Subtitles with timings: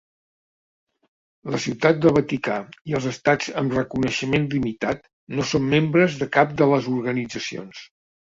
[1.55, 2.55] La Ciutat del Vaticà
[2.91, 5.05] i els estats amb reconeixement limitat
[5.41, 7.85] no són membres de cap de les organitzacions.